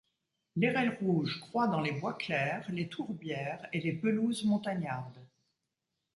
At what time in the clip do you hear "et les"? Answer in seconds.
3.71-3.93